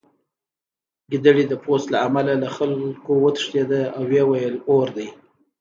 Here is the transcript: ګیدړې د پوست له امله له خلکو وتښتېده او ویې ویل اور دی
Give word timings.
ګیدړې 1.09 1.43
د 1.47 1.53
پوست 1.63 1.87
له 1.93 1.97
امله 2.07 2.33
له 2.43 2.49
خلکو 2.55 3.11
وتښتېده 3.23 3.81
او 3.95 4.03
ویې 4.09 4.23
ویل 4.29 4.55
اور 4.71 4.87
دی 4.97 5.07